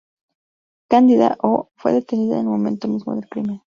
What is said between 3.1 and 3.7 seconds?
del crimen.